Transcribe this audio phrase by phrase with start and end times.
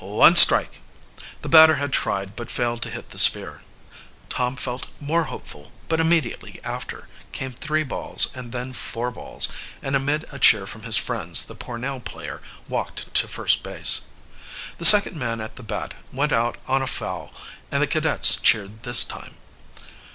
[0.03, 0.79] "One strike!"
[1.43, 3.61] The batter had tried, but failed to hit the sphere.
[4.29, 9.47] Tom felt more hopeful, but immediately after came three balls and then four balls,
[9.79, 14.01] and amid a cheer from his friends the Pornell player walked to first base.
[14.79, 17.31] The second man at the bat went out on a foul,
[17.71, 19.35] and the cadets cheered this time.